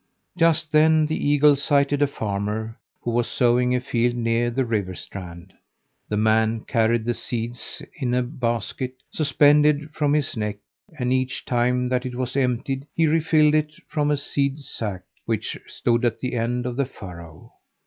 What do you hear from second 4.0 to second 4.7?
near the